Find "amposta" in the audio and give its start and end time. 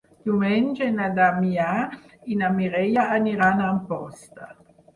3.77-4.53